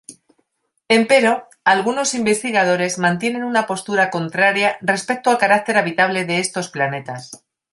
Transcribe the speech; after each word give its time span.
Empero, 0.97 1.47
algunos 1.63 2.15
investigadores 2.15 2.97
mantienen 2.97 3.43
una 3.43 3.67
postura 3.67 4.09
contraria 4.09 4.77
respecto 4.81 5.29
al 5.29 5.37
carácter 5.37 5.77
habitable 5.77 6.25
de 6.25 6.39
estos 6.39 6.69
planetas. 6.69 7.29